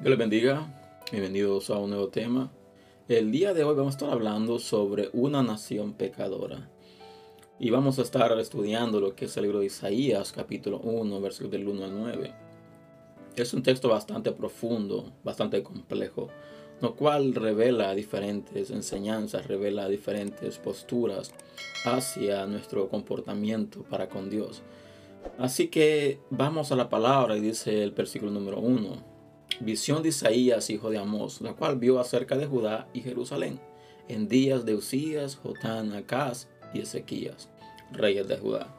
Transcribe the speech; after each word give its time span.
Dios 0.00 0.08
les 0.08 0.18
bendiga, 0.18 0.66
bienvenidos 1.12 1.68
a 1.68 1.76
un 1.76 1.90
nuevo 1.90 2.08
tema. 2.08 2.50
El 3.06 3.30
día 3.30 3.52
de 3.52 3.64
hoy 3.64 3.76
vamos 3.76 3.92
a 3.92 3.98
estar 3.98 4.10
hablando 4.10 4.58
sobre 4.58 5.10
una 5.12 5.42
nación 5.42 5.92
pecadora. 5.92 6.70
Y 7.58 7.68
vamos 7.68 7.98
a 7.98 8.02
estar 8.02 8.32
estudiando 8.38 8.98
lo 8.98 9.14
que 9.14 9.26
es 9.26 9.36
el 9.36 9.42
libro 9.42 9.58
de 9.58 9.66
Isaías, 9.66 10.32
capítulo 10.32 10.78
1, 10.78 11.20
versículos 11.20 11.52
del 11.52 11.68
1 11.68 11.84
al 11.84 11.98
9. 11.98 12.32
Es 13.36 13.52
un 13.52 13.62
texto 13.62 13.90
bastante 13.90 14.32
profundo, 14.32 15.12
bastante 15.22 15.62
complejo, 15.62 16.28
lo 16.80 16.96
cual 16.96 17.34
revela 17.34 17.94
diferentes 17.94 18.70
enseñanzas, 18.70 19.48
revela 19.48 19.86
diferentes 19.86 20.56
posturas 20.56 21.34
hacia 21.84 22.46
nuestro 22.46 22.88
comportamiento 22.88 23.82
para 23.82 24.08
con 24.08 24.30
Dios. 24.30 24.62
Así 25.36 25.68
que 25.68 26.20
vamos 26.30 26.72
a 26.72 26.76
la 26.76 26.88
palabra 26.88 27.36
y 27.36 27.40
dice 27.40 27.82
el 27.82 27.90
versículo 27.90 28.32
número 28.32 28.60
1 28.60 29.09
visión 29.60 30.02
de 30.02 30.08
Isaías, 30.08 30.70
hijo 30.70 30.90
de 30.90 30.98
Amós, 30.98 31.40
la 31.40 31.54
cual 31.54 31.78
vio 31.78 32.00
acerca 32.00 32.36
de 32.36 32.46
Judá 32.46 32.88
y 32.92 33.02
Jerusalén, 33.02 33.60
en 34.08 34.28
días 34.28 34.64
de 34.64 34.74
Usías, 34.74 35.36
Jotán, 35.36 35.92
Acaz 35.92 36.48
y 36.74 36.80
Ezequías, 36.80 37.48
reyes 37.92 38.26
de 38.26 38.38
Judá. 38.38 38.74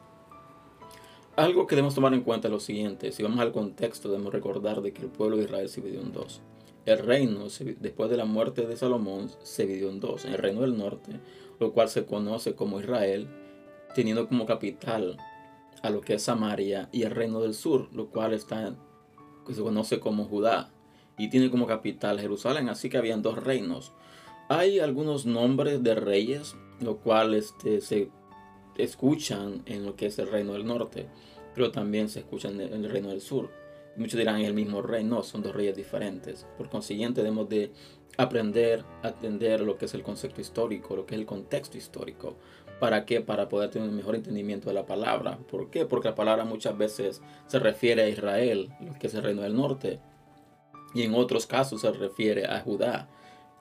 Algo 1.36 1.66
que 1.66 1.76
debemos 1.76 1.94
tomar 1.94 2.12
en 2.12 2.22
cuenta 2.22 2.48
es 2.48 2.52
lo 2.52 2.60
siguiente, 2.60 3.12
si 3.12 3.22
vamos 3.22 3.40
al 3.40 3.52
contexto 3.52 4.10
debemos 4.10 4.32
recordar 4.32 4.82
de 4.82 4.92
que 4.92 5.02
el 5.02 5.08
pueblo 5.08 5.36
de 5.36 5.44
Israel 5.44 5.68
se 5.68 5.80
dividió 5.80 6.02
en 6.02 6.12
dos. 6.12 6.42
El 6.84 6.98
reino, 6.98 7.46
después 7.78 8.10
de 8.10 8.16
la 8.16 8.24
muerte 8.24 8.66
de 8.66 8.76
Salomón, 8.76 9.30
se 9.42 9.66
dividió 9.66 9.88
en 9.88 10.00
dos. 10.00 10.24
El 10.24 10.34
reino 10.34 10.62
del 10.62 10.76
norte, 10.76 11.12
lo 11.60 11.72
cual 11.72 11.88
se 11.88 12.04
conoce 12.04 12.56
como 12.56 12.80
Israel, 12.80 13.28
teniendo 13.94 14.26
como 14.26 14.46
capital 14.46 15.16
a 15.82 15.90
lo 15.90 16.00
que 16.00 16.14
es 16.14 16.22
Samaria, 16.22 16.88
y 16.90 17.04
el 17.04 17.12
reino 17.12 17.40
del 17.40 17.54
sur, 17.54 17.88
lo 17.92 18.08
cual 18.08 18.34
está 18.34 18.74
que 19.44 19.54
se 19.54 19.62
conoce 19.62 20.00
como 20.00 20.24
Judá, 20.24 20.70
y 21.18 21.28
tiene 21.28 21.50
como 21.50 21.66
capital 21.66 22.20
Jerusalén, 22.20 22.68
así 22.68 22.88
que 22.88 22.98
habían 22.98 23.22
dos 23.22 23.42
reinos. 23.42 23.92
Hay 24.48 24.80
algunos 24.80 25.26
nombres 25.26 25.82
de 25.82 25.94
reyes, 25.94 26.56
lo 26.80 26.96
cual 26.96 27.34
este, 27.34 27.80
se 27.80 28.10
escuchan 28.76 29.62
en 29.66 29.84
lo 29.84 29.96
que 29.96 30.06
es 30.06 30.18
el 30.18 30.30
reino 30.30 30.54
del 30.54 30.66
norte, 30.66 31.08
pero 31.54 31.70
también 31.70 32.08
se 32.08 32.20
escuchan 32.20 32.60
en 32.60 32.84
el 32.84 32.90
reino 32.90 33.10
del 33.10 33.20
sur. 33.20 33.50
Muchos 33.96 34.18
dirán 34.18 34.40
el 34.40 34.54
mismo 34.54 34.80
rey, 34.80 35.04
no, 35.04 35.22
son 35.22 35.42
dos 35.42 35.54
reyes 35.54 35.76
diferentes. 35.76 36.46
Por 36.56 36.70
consiguiente, 36.70 37.22
debemos 37.22 37.48
de 37.48 37.72
aprender 38.16 38.84
a 39.02 39.08
entender 39.08 39.60
lo 39.60 39.76
que 39.76 39.84
es 39.84 39.94
el 39.94 40.02
concepto 40.02 40.40
histórico, 40.40 40.96
lo 40.96 41.06
que 41.06 41.14
es 41.14 41.20
el 41.20 41.26
contexto 41.26 41.76
histórico. 41.76 42.36
¿Para 42.82 43.04
qué? 43.06 43.20
Para 43.20 43.48
poder 43.48 43.70
tener 43.70 43.88
un 43.88 43.94
mejor 43.94 44.16
entendimiento 44.16 44.68
de 44.68 44.74
la 44.74 44.86
palabra. 44.86 45.38
¿Por 45.48 45.70
qué? 45.70 45.86
Porque 45.86 46.08
la 46.08 46.16
palabra 46.16 46.44
muchas 46.44 46.76
veces 46.76 47.22
se 47.46 47.60
refiere 47.60 48.02
a 48.02 48.08
Israel, 48.08 48.70
lo 48.80 48.98
que 48.98 49.06
es 49.06 49.14
el 49.14 49.22
reino 49.22 49.42
del 49.42 49.54
norte, 49.54 50.00
y 50.92 51.02
en 51.02 51.14
otros 51.14 51.46
casos 51.46 51.82
se 51.82 51.92
refiere 51.92 52.44
a 52.44 52.58
Judá, 52.58 53.08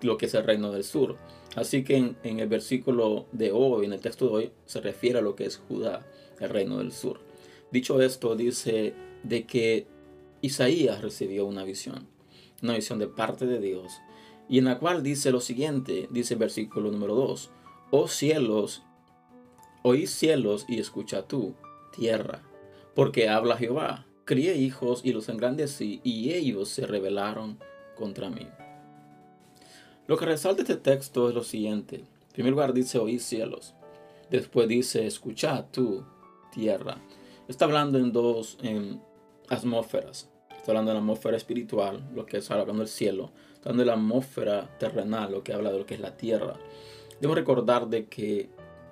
lo 0.02 0.18
que 0.18 0.26
es 0.26 0.34
el 0.34 0.44
reino 0.44 0.72
del 0.72 0.84
sur. 0.84 1.18
Así 1.56 1.84
que 1.84 1.98
en, 1.98 2.40
el 2.40 2.48
versículo 2.48 3.28
de 3.32 3.52
hoy, 3.52 3.86
en 3.86 3.94
el 3.94 4.00
texto 4.00 4.26
de 4.26 4.34
hoy, 4.34 4.52
se 4.66 4.82
refiere 4.82 5.20
a 5.20 5.22
lo 5.22 5.36
que 5.36 5.46
es 5.46 5.58
Judá, 5.68 6.04
el 6.40 6.50
reino 6.50 6.80
del 6.80 6.92
sur. 6.92 7.20
Dicho 7.72 8.02
esto, 8.02 8.36
dice 8.36 8.96
de 9.22 9.46
que 9.46 9.86
Isaías 10.42 11.00
recibió 11.04 11.46
una 11.46 11.64
visión, 11.64 12.08
una 12.64 12.74
visión 12.74 12.98
de 12.98 13.08
parte 13.08 13.46
de 13.46 13.60
Dios, 13.60 14.02
y 14.50 14.58
en 14.58 14.66
la 14.66 14.80
cual 14.80 15.04
dice 15.04 15.30
lo 15.30 15.42
siguiente, 15.42 16.08
dice 16.10 16.34
el 16.34 16.40
versículo 16.40 16.90
número 16.90 17.14
2, 17.14 17.52
oh 17.92 18.08
cielos, 18.08 18.82
oí 19.84 20.08
cielos 20.08 20.66
y 20.68 20.80
escucha 20.80 21.28
tú, 21.28 21.56
tierra, 21.96 22.44
porque 22.96 23.30
habla 23.30 23.58
Jehová, 23.58 24.06
crié 24.26 24.56
hijos 24.56 25.02
y 25.04 25.14
los 25.14 25.30
engrandecí, 25.30 26.02
y 26.04 26.34
ellos 26.34 26.70
se 26.70 26.86
rebelaron 26.86 27.60
contra 27.96 28.30
mí. 28.30 28.48
Lo 30.08 30.18
que 30.18 30.26
resalta 30.26 30.64
este 30.64 30.76
texto 30.76 31.30
es 31.30 31.36
lo 31.36 31.44
siguiente. 31.44 31.98
En 31.98 32.34
primer 32.34 32.52
lugar 32.52 32.74
dice 32.74 32.98
oí 32.98 33.20
cielos. 33.20 33.76
Después 34.30 34.68
dice 34.68 35.06
escucha 35.06 35.68
tú, 35.72 36.04
tierra. 36.52 36.98
Está 37.48 37.66
hablando 37.66 37.98
en 37.98 38.12
dos 38.12 38.58
atmósferas. 39.50 40.30
Está 40.50 40.72
hablando 40.72 40.92
de 40.92 40.96
la 40.96 41.00
atmósfera 41.02 41.38
espiritual, 41.38 42.08
lo 42.14 42.26
que 42.26 42.38
es 42.38 42.52
hablando 42.52 42.74
del 42.80 42.88
cielo. 42.88 43.32
Está 43.54 43.70
hablando 43.70 43.82
de 43.84 43.88
la 43.88 43.94
atmósfera 43.94 44.78
terrenal, 44.80 45.32
lo 45.32 45.44
que 45.44 45.54
habla 45.54 45.72
de 45.72 45.80
lo 45.80 45.86
que 45.86 45.96
es 45.96 46.00
la 46.00 46.16
tierra. 46.16 46.58
Debemos 47.20 47.38
recordar 47.38 47.88
de 47.88 48.08
que 48.08 48.50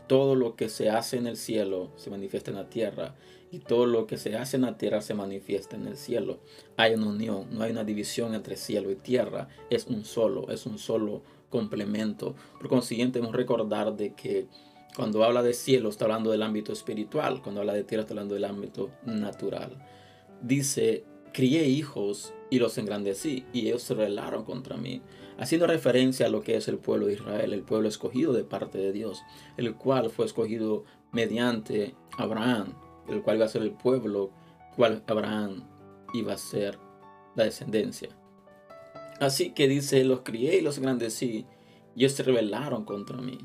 todo 0.09 0.35
lo 0.35 0.55
que 0.55 0.67
se 0.69 0.89
hace 0.89 1.17
en 1.17 1.27
el 1.27 1.37
cielo 1.37 1.91
se 1.95 2.09
manifiesta 2.09 2.49
en 2.49 2.57
la 2.57 2.67
tierra 2.67 3.15
y 3.51 3.59
todo 3.59 3.85
lo 3.85 4.07
que 4.07 4.17
se 4.17 4.35
hace 4.35 4.57
en 4.57 4.63
la 4.63 4.75
tierra 4.75 5.01
se 5.01 5.13
manifiesta 5.13 5.75
en 5.75 5.87
el 5.87 5.95
cielo. 5.95 6.39
Hay 6.77 6.95
una 6.95 7.07
unión, 7.07 7.47
no 7.51 7.63
hay 7.63 7.71
una 7.71 7.83
división 7.83 8.33
entre 8.33 8.57
cielo 8.57 8.89
y 8.91 8.95
tierra, 8.95 9.47
es 9.69 9.85
un 9.85 10.03
solo, 10.03 10.49
es 10.49 10.65
un 10.65 10.79
solo 10.79 11.21
complemento. 11.49 12.35
Por 12.57 12.69
consiguiente, 12.69 13.19
debemos 13.19 13.35
recordar 13.35 13.95
de 13.95 14.13
que 14.15 14.47
cuando 14.95 15.23
habla 15.23 15.43
de 15.43 15.53
cielo 15.53 15.89
está 15.89 16.05
hablando 16.05 16.31
del 16.31 16.41
ámbito 16.41 16.73
espiritual, 16.73 17.41
cuando 17.43 17.61
habla 17.61 17.73
de 17.73 17.83
tierra 17.83 18.01
está 18.01 18.13
hablando 18.13 18.33
del 18.33 18.45
ámbito 18.45 18.89
natural. 19.05 19.77
Dice 20.41 21.05
crié 21.31 21.67
hijos 21.67 22.33
y 22.49 22.57
los 22.57 22.77
engrandecí, 22.79 23.45
y 23.53 23.67
ellos 23.67 23.83
se 23.83 23.93
rebelaron 23.93 24.43
contra 24.43 24.75
mí, 24.75 25.01
haciendo 25.39 25.67
referencia 25.67 26.25
a 26.25 26.29
lo 26.29 26.41
que 26.41 26.55
es 26.55 26.67
el 26.67 26.77
pueblo 26.77 27.07
de 27.07 27.13
Israel, 27.13 27.53
el 27.53 27.63
pueblo 27.63 27.87
escogido 27.87 28.33
de 28.33 28.43
parte 28.43 28.77
de 28.77 28.91
Dios, 28.91 29.23
el 29.57 29.73
cual 29.75 30.09
fue 30.09 30.25
escogido 30.25 30.83
mediante 31.11 31.95
Abraham, 32.17 32.73
el 33.07 33.21
cual 33.21 33.37
iba 33.37 33.45
a 33.45 33.49
ser 33.49 33.61
el 33.61 33.71
pueblo, 33.71 34.31
cual 34.75 35.01
Abraham 35.07 35.63
iba 36.13 36.33
a 36.33 36.37
ser 36.37 36.77
la 37.35 37.45
descendencia. 37.45 38.09
Así 39.19 39.51
que 39.51 39.67
dice, 39.67 40.03
los 40.03 40.21
crié 40.21 40.57
y 40.57 40.61
los 40.61 40.77
engrandecí, 40.77 41.45
y 41.95 41.99
ellos 41.99 42.13
se 42.13 42.23
rebelaron 42.23 42.85
contra 42.85 43.17
mí. 43.17 43.39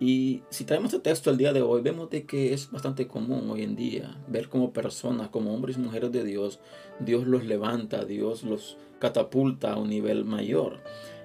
Y 0.00 0.42
si 0.50 0.64
traemos 0.64 0.92
este 0.92 1.10
texto 1.10 1.30
el 1.30 1.36
día 1.36 1.52
de 1.52 1.62
hoy, 1.62 1.80
vemos 1.80 2.10
de 2.10 2.26
que 2.26 2.52
es 2.52 2.70
bastante 2.70 3.06
común 3.06 3.48
hoy 3.48 3.62
en 3.62 3.76
día 3.76 4.18
ver 4.26 4.48
como 4.48 4.72
personas, 4.72 5.28
como 5.28 5.54
hombres 5.54 5.76
y 5.76 5.80
mujeres 5.80 6.10
de 6.10 6.24
Dios, 6.24 6.58
Dios 6.98 7.26
los 7.26 7.44
levanta, 7.44 8.04
Dios 8.04 8.42
los 8.42 8.78
catapulta 8.98 9.72
a 9.72 9.78
un 9.78 9.90
nivel 9.90 10.24
mayor. 10.24 10.80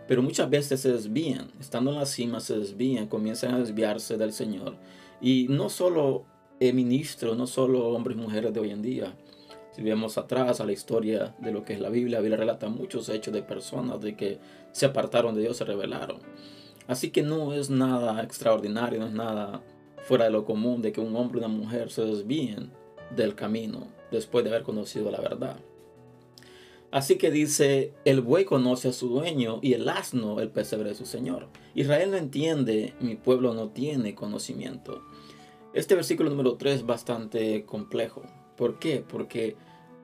Pero 0.07 0.21
muchas 0.21 0.49
veces 0.49 0.79
se 0.79 0.91
desvían, 0.91 1.51
estando 1.59 1.91
en 1.91 1.97
la 1.97 2.05
cima 2.05 2.39
se 2.39 2.57
desvían, 2.57 3.07
comienzan 3.07 3.53
a 3.53 3.59
desviarse 3.59 4.17
del 4.17 4.33
Señor. 4.33 4.75
Y 5.21 5.47
no 5.49 5.69
solo 5.69 6.25
ministros, 6.59 7.37
no 7.37 7.47
solo 7.47 7.89
hombres 7.89 8.17
y 8.17 8.21
mujeres 8.21 8.53
de 8.53 8.59
hoy 8.59 8.71
en 8.71 8.81
día. 8.81 9.13
Si 9.71 9.83
vemos 9.83 10.17
atrás 10.17 10.59
a 10.59 10.65
la 10.65 10.71
historia 10.71 11.35
de 11.39 11.51
lo 11.51 11.63
que 11.63 11.73
es 11.73 11.79
la 11.79 11.89
Biblia, 11.89 12.17
la 12.17 12.21
Biblia 12.21 12.37
relata 12.37 12.67
muchos 12.67 13.09
hechos 13.09 13.33
de 13.33 13.43
personas 13.43 14.01
de 14.01 14.15
que 14.15 14.39
se 14.71 14.87
apartaron 14.87 15.35
de 15.35 15.41
Dios, 15.41 15.57
se 15.57 15.65
rebelaron. 15.65 16.19
Así 16.87 17.11
que 17.11 17.21
no 17.21 17.53
es 17.53 17.69
nada 17.69 18.23
extraordinario, 18.23 18.99
no 18.99 19.07
es 19.07 19.13
nada 19.13 19.61
fuera 20.07 20.25
de 20.25 20.31
lo 20.31 20.45
común 20.45 20.81
de 20.81 20.91
que 20.91 21.01
un 21.01 21.15
hombre 21.15 21.39
y 21.39 21.43
una 21.43 21.53
mujer 21.53 21.91
se 21.91 22.05
desvíen 22.05 22.71
del 23.15 23.35
camino 23.35 23.87
después 24.09 24.43
de 24.43 24.49
haber 24.49 24.63
conocido 24.63 25.11
la 25.11 25.19
verdad. 25.19 25.57
Así 26.91 27.17
que 27.17 27.31
dice, 27.31 27.93
el 28.05 28.21
buey 28.21 28.45
conoce 28.45 28.89
a 28.89 28.93
su 28.93 29.09
dueño 29.09 29.59
y 29.61 29.73
el 29.73 29.89
asno 29.89 30.39
el 30.39 30.49
pesebre 30.49 30.89
de 30.89 30.95
su 30.95 31.05
señor. 31.05 31.47
Israel 31.75 32.11
no 32.11 32.17
entiende, 32.17 32.93
mi 33.01 33.15
pueblo 33.15 33.53
no 33.53 33.69
tiene 33.69 34.15
conocimiento. 34.15 35.03
Este 35.73 35.95
versículo 35.95 36.29
número 36.29 36.55
3 36.55 36.75
es 36.75 36.85
bastante 36.85 37.65
complejo. 37.65 38.23
¿Por 38.55 38.79
qué? 38.79 39.03
Porque 39.07 39.57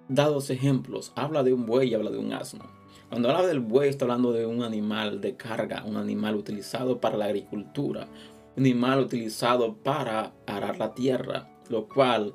dados 0.09 0.49
ejemplos, 0.49 1.13
habla 1.15 1.41
de 1.43 1.53
un 1.53 1.65
buey 1.65 1.89
y 1.89 1.93
habla 1.93 2.11
de 2.11 2.17
un 2.17 2.33
asno. 2.33 2.65
Cuando 3.09 3.29
habla 3.29 3.47
del 3.47 3.61
buey 3.61 3.89
está 3.89 4.05
hablando 4.05 4.33
de 4.33 4.45
un 4.45 4.61
animal 4.61 5.21
de 5.21 5.37
carga, 5.37 5.83
un 5.85 5.97
animal 5.97 6.35
utilizado 6.35 6.99
para 6.99 7.15
la 7.15 7.25
agricultura, 7.25 8.07
un 8.57 8.63
animal 8.63 8.99
utilizado 8.99 9.75
para 9.75 10.33
arar 10.45 10.77
la 10.77 10.93
tierra, 10.93 11.49
lo 11.69 11.87
cual 11.87 12.33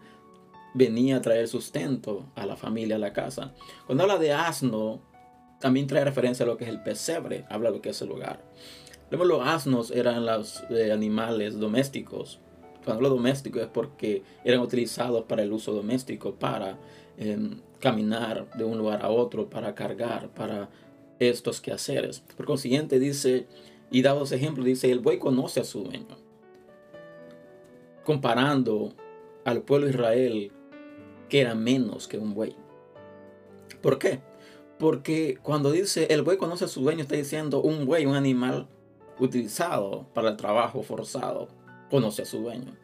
venía 0.75 1.17
a 1.17 1.23
traer 1.23 1.49
sustento 1.49 2.31
a 2.35 2.47
la 2.47 2.57
familia, 2.57 2.97
a 2.97 3.01
la 3.01 3.13
casa. 3.13 3.55
Cuando 3.87 4.05
habla 4.05 4.19
de 4.19 4.33
asno, 4.33 5.03
también 5.61 5.87
trae 5.87 6.05
referencia 6.05 6.45
a 6.45 6.47
lo 6.47 6.57
que 6.57 6.65
es 6.65 6.71
el 6.71 6.83
pesebre, 6.83 7.45
habla 7.49 7.71
de 7.71 7.77
lo 7.77 7.83
que 7.83 7.91
es 7.91 8.03
el 8.03 8.11
hogar. 8.11 8.43
Luego 9.11 9.25
los 9.25 9.47
asnos 9.47 9.91
eran 9.91 10.27
los 10.27 10.63
eh, 10.71 10.93
animales 10.93 11.59
domésticos. 11.59 12.41
Cuando 12.85 13.07
hablo 13.07 13.09
doméstico 13.11 13.61
es 13.61 13.67
porque 13.67 14.23
eran 14.45 14.61
utilizados 14.61 15.25
para 15.25 15.43
el 15.43 15.53
uso 15.53 15.73
doméstico, 15.73 16.35
para 16.35 16.79
em, 17.17 17.61
caminar 17.81 18.51
de 18.57 18.65
un 18.65 18.79
lugar 18.79 19.03
a 19.03 19.09
otro, 19.09 19.49
para 19.49 19.75
cargar, 19.75 20.29
para 20.31 20.69
estos 21.19 21.61
quehaceres. 21.61 22.21
Por 22.37 22.47
consiguiente, 22.47 22.99
dice, 22.99 23.47
y 23.91 24.03
dados 24.03 24.33
ejemplos, 24.33 24.67
dice, 24.67 24.91
el 24.91 25.01
buey 25.01 25.19
conoce 25.19 25.61
a 25.61 25.65
su 25.65 25.85
dueño. 25.85 26.17
Comparando 28.05 28.95
al 29.45 29.63
pueblo 29.63 29.87
de 29.87 29.93
Israel, 29.93 30.53
que 31.29 31.41
era 31.41 31.55
menos 31.55 32.09
que 32.09 32.19
un 32.19 32.35
buey. 32.35 32.57
¿Por 33.81 33.99
qué? 33.99 34.21
Porque 34.79 35.39
cuando 35.43 35.71
dice 35.71 36.07
el 36.11 36.23
buey 36.23 36.39
conoce 36.39 36.65
a 36.65 36.69
su 36.69 36.83
dueño, 36.83 37.03
está 37.03 37.17
diciendo 37.17 37.61
un 37.61 37.87
buey, 37.87 38.07
un 38.07 38.15
animal 38.15 38.69
utilizado 39.19 40.07
para 40.15 40.31
el 40.31 40.37
trabajo 40.37 40.83
forzado, 40.83 41.49
conoce 41.91 42.23
a 42.23 42.27
su 42.27 42.39
dueño. 42.39 42.77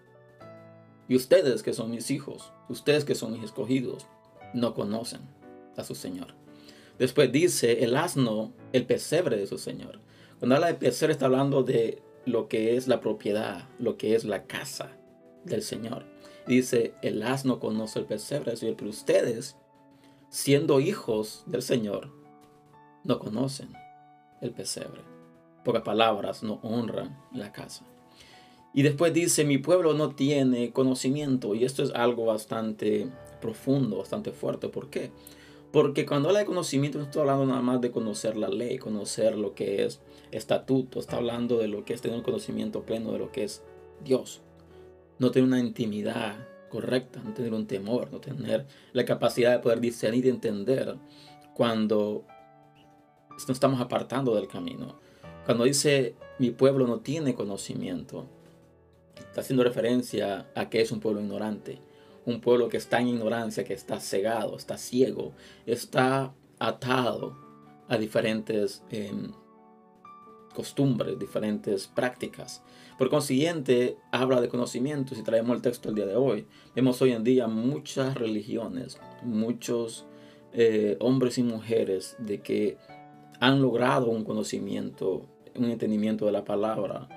Y 1.08 1.16
ustedes 1.16 1.62
que 1.62 1.72
son 1.72 1.90
mis 1.90 2.10
hijos, 2.10 2.52
ustedes 2.68 3.04
que 3.04 3.14
son 3.14 3.32
mis 3.32 3.44
escogidos, 3.44 4.06
no 4.52 4.74
conocen 4.74 5.20
a 5.76 5.84
su 5.84 5.94
Señor. 5.94 6.34
Después 6.98 7.32
dice 7.32 7.84
el 7.84 7.96
asno, 7.96 8.52
el 8.72 8.86
pesebre 8.86 9.36
de 9.36 9.46
su 9.46 9.58
señor. 9.58 10.00
Cuando 10.38 10.54
habla 10.54 10.68
de 10.68 10.74
pesebre 10.74 11.12
está 11.12 11.26
hablando 11.26 11.62
de 11.62 12.02
lo 12.24 12.48
que 12.48 12.76
es 12.76 12.86
la 12.86 13.00
propiedad, 13.00 13.68
lo 13.78 13.96
que 13.96 14.14
es 14.14 14.24
la 14.24 14.44
casa 14.44 14.96
del 15.44 15.62
Señor. 15.62 16.06
Dice, 16.46 16.94
el 17.02 17.22
asno 17.22 17.58
conoce 17.58 17.98
el 17.98 18.04
pesebre 18.04 18.56
Señor, 18.56 18.76
pero 18.76 18.90
ustedes, 18.90 19.56
siendo 20.28 20.80
hijos 20.80 21.42
del 21.46 21.62
Señor, 21.62 22.10
no 23.02 23.18
conocen 23.18 23.72
el 24.40 24.50
pesebre. 24.50 25.00
Pocas 25.64 25.82
palabras, 25.82 26.42
no 26.42 26.60
honran 26.62 27.18
la 27.32 27.52
casa. 27.52 27.84
Y 28.74 28.82
después 28.82 29.14
dice, 29.14 29.44
mi 29.44 29.58
pueblo 29.58 29.94
no 29.94 30.14
tiene 30.14 30.72
conocimiento. 30.72 31.54
Y 31.54 31.64
esto 31.64 31.82
es 31.82 31.92
algo 31.92 32.26
bastante 32.26 33.08
profundo, 33.40 33.98
bastante 33.98 34.32
fuerte. 34.32 34.68
¿Por 34.68 34.90
qué? 34.90 35.12
Porque 35.70 36.04
cuando 36.04 36.28
habla 36.28 36.40
de 36.40 36.46
conocimiento 36.46 36.98
no 36.98 37.04
estoy 37.04 37.20
hablando 37.20 37.46
nada 37.46 37.62
más 37.62 37.80
de 37.80 37.90
conocer 37.90 38.36
la 38.36 38.48
ley, 38.48 38.78
conocer 38.78 39.36
lo 39.36 39.54
que 39.54 39.84
es 39.84 40.00
estatuto. 40.32 40.98
Está 40.98 41.16
hablando 41.16 41.58
de 41.58 41.68
lo 41.68 41.84
que 41.84 41.94
es 41.94 42.00
tener 42.00 42.18
un 42.18 42.24
conocimiento 42.24 42.82
pleno 42.82 43.12
de 43.12 43.18
lo 43.18 43.32
que 43.32 43.44
es 43.44 43.62
Dios. 44.04 44.42
No 45.18 45.30
tener 45.30 45.46
una 45.46 45.60
intimidad 45.60 46.36
correcta, 46.68 47.20
no 47.24 47.32
tener 47.32 47.54
un 47.54 47.66
temor, 47.66 48.10
no 48.10 48.20
tener 48.20 48.66
la 48.92 49.04
capacidad 49.04 49.52
de 49.52 49.60
poder 49.60 49.80
discernir 49.80 50.26
y 50.26 50.28
entender 50.28 50.96
cuando 51.54 52.24
nos 53.30 53.48
estamos 53.48 53.80
apartando 53.80 54.34
del 54.34 54.48
camino. 54.48 54.96
Cuando 55.44 55.64
dice 55.64 56.14
mi 56.38 56.50
pueblo 56.50 56.86
no 56.86 57.00
tiene 57.00 57.34
conocimiento, 57.34 58.26
está 59.16 59.40
haciendo 59.40 59.62
referencia 59.62 60.46
a 60.54 60.68
que 60.68 60.80
es 60.80 60.90
un 60.90 61.00
pueblo 61.00 61.20
ignorante. 61.20 61.78
Un 62.26 62.40
pueblo 62.40 62.68
que 62.68 62.78
está 62.78 63.00
en 63.00 63.08
ignorancia, 63.08 63.64
que 63.64 63.74
está 63.74 64.00
cegado, 64.00 64.56
está 64.56 64.78
ciego, 64.78 65.32
está 65.66 66.32
atado 66.58 67.36
a 67.88 67.98
diferentes 67.98 68.82
em, 68.90 69.32
costumbres, 70.54 71.18
diferentes 71.18 71.86
prácticas. 71.86 72.62
Por 72.96 73.10
consiguiente, 73.10 73.98
habla 74.12 74.40
de 74.40 74.48
conocimiento. 74.48 75.14
Si 75.14 75.22
traemos 75.22 75.56
el 75.56 75.62
texto 75.62 75.88
del 75.88 75.96
día 75.96 76.06
de 76.06 76.16
hoy, 76.16 76.46
vemos 76.74 77.02
hoy 77.02 77.12
en 77.12 77.24
día 77.24 77.48
muchas 77.48 78.14
religiones, 78.14 78.98
muchos 79.22 80.06
eh, 80.52 80.96
hombres 81.00 81.36
y 81.38 81.42
mujeres 81.42 82.16
de 82.18 82.40
que 82.40 82.78
han 83.40 83.60
logrado 83.60 84.10
un 84.10 84.24
conocimiento, 84.24 85.26
un 85.56 85.66
entendimiento 85.66 86.26
de 86.26 86.32
la 86.32 86.44
palabra, 86.44 87.08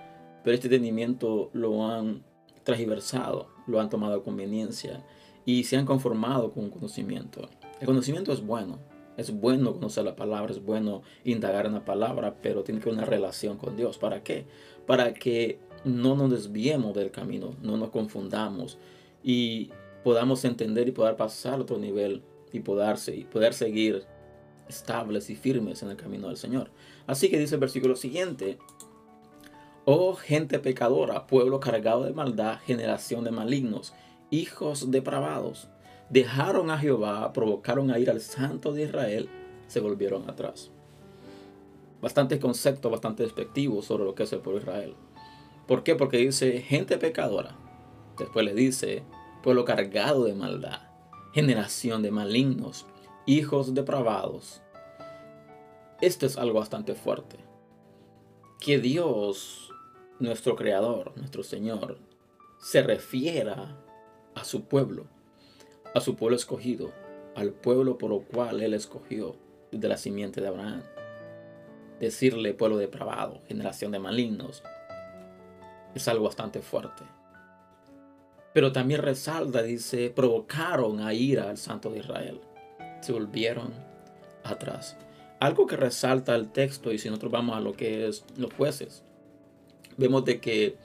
pero 0.43 0.55
este 0.55 0.67
entendimiento 0.67 1.49
lo 1.53 1.85
han 1.85 2.23
transversado, 2.63 3.49
lo 3.67 3.79
han 3.79 3.89
tomado 3.89 4.15
a 4.15 4.23
conveniencia 4.23 5.05
y 5.45 5.63
se 5.63 5.77
han 5.77 5.85
conformado 5.85 6.51
con 6.51 6.65
un 6.65 6.69
conocimiento. 6.69 7.47
El 7.79 7.85
conocimiento 7.85 8.33
es 8.33 8.45
bueno, 8.45 8.79
es 9.17 9.31
bueno 9.31 9.73
conocer 9.73 10.05
la 10.05 10.15
palabra, 10.15 10.51
es 10.51 10.63
bueno 10.63 11.01
indagar 11.23 11.65
en 11.65 11.73
la 11.73 11.83
palabra, 11.83 12.35
pero 12.41 12.63
tiene 12.63 12.79
que 12.79 12.89
haber 12.89 12.99
una 12.99 13.05
relación 13.05 13.57
con 13.57 13.75
Dios. 13.75 13.97
¿Para 13.97 14.23
qué? 14.23 14.45
Para 14.85 15.13
que 15.13 15.59
no 15.83 16.15
nos 16.15 16.29
desviemos 16.31 16.93
del 16.93 17.11
camino, 17.11 17.55
no 17.61 17.77
nos 17.77 17.89
confundamos 17.89 18.77
y 19.23 19.71
podamos 20.03 20.45
entender 20.45 20.87
y 20.87 20.91
poder 20.91 21.15
pasar 21.15 21.55
a 21.55 21.61
otro 21.63 21.77
nivel 21.77 22.21
y 22.53 22.59
poder, 22.59 22.95
y 23.13 23.23
poder 23.25 23.53
seguir 23.53 24.05
estables 24.69 25.29
y 25.29 25.35
firmes 25.35 25.83
en 25.83 25.89
el 25.89 25.97
camino 25.97 26.27
del 26.27 26.37
Señor. 26.37 26.71
Así 27.07 27.29
que 27.29 27.39
dice 27.39 27.55
el 27.55 27.61
versículo 27.61 27.95
siguiente, 27.95 28.57
Oh 29.89 30.15
gente 30.15 30.59
pecadora, 30.59 31.27
pueblo 31.27 31.61
cargado 31.61 32.03
de 32.03 32.11
maldad, 32.11 32.59
generación 32.59 33.23
de 33.23 33.31
malignos, 33.31 33.93
hijos 34.29 34.91
depravados, 34.91 35.69
dejaron 36.09 36.71
a 36.71 36.77
Jehová, 36.77 37.33
provocaron 37.33 37.91
a 37.91 37.99
ir 37.99 38.09
al 38.09 38.21
santo 38.21 38.73
de 38.73 38.83
Israel, 38.83 39.29
se 39.67 39.79
volvieron 39.79 40.29
atrás. 40.29 40.71
Bastantes 42.01 42.39
conceptos, 42.39 42.91
bastante 42.91 43.23
despectivos 43.23 43.85
sobre 43.85 44.05
lo 44.05 44.15
que 44.15 44.23
es 44.23 44.33
el 44.33 44.39
pueblo 44.39 44.59
de 44.59 44.65
Israel. 44.65 44.95
¿Por 45.67 45.83
qué? 45.83 45.95
Porque 45.95 46.17
dice 46.17 46.61
gente 46.61 46.97
pecadora. 46.97 47.57
Después 48.17 48.45
le 48.45 48.53
dice 48.53 49.03
pueblo 49.43 49.65
cargado 49.65 50.23
de 50.23 50.33
maldad, 50.33 50.81
generación 51.33 52.01
de 52.01 52.11
malignos, 52.11 52.85
hijos 53.25 53.73
depravados. 53.73 54.61
Esto 56.01 56.25
es 56.25 56.37
algo 56.37 56.59
bastante 56.59 56.95
fuerte. 56.95 57.37
Que 58.59 58.79
Dios, 58.79 59.73
nuestro 60.19 60.55
Creador, 60.55 61.13
nuestro 61.15 61.43
Señor, 61.43 61.97
se 62.59 62.81
refiera 62.81 63.77
a 64.35 64.43
su 64.43 64.65
pueblo, 64.65 65.07
a 65.93 66.01
su 66.01 66.15
pueblo 66.15 66.35
escogido, 66.35 66.91
al 67.35 67.51
pueblo 67.51 67.97
por 67.97 68.09
lo 68.09 68.21
cual 68.21 68.61
Él 68.61 68.73
escogió 68.73 69.35
de 69.71 69.87
la 69.87 69.97
simiente 69.97 70.41
de 70.41 70.47
Abraham. 70.47 70.83
Decirle 71.99 72.53
pueblo 72.53 72.77
depravado, 72.77 73.41
generación 73.47 73.91
de 73.91 73.99
malignos, 73.99 74.63
es 75.95 76.07
algo 76.07 76.25
bastante 76.25 76.61
fuerte. 76.61 77.03
Pero 78.53 78.71
también 78.71 79.01
resalta, 79.01 79.61
dice, 79.61 80.09
provocaron 80.09 80.99
a 80.99 81.13
ira 81.13 81.49
al 81.49 81.57
Santo 81.57 81.89
de 81.89 81.99
Israel 81.99 82.41
se 83.01 83.13
volvieron 83.13 83.73
atrás. 84.43 84.97
Algo 85.39 85.67
que 85.67 85.75
resalta 85.75 86.35
el 86.35 86.49
texto, 86.49 86.91
y 86.91 86.97
si 86.97 87.09
nosotros 87.09 87.31
vamos 87.31 87.55
a 87.55 87.59
lo 87.59 87.73
que 87.73 88.07
es 88.07 88.25
los 88.37 88.53
jueces, 88.53 89.03
vemos 89.97 90.25
de 90.25 90.39
que 90.39 90.77